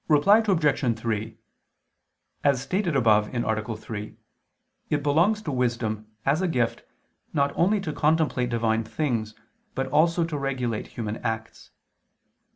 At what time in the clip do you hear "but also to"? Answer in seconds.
9.75-10.39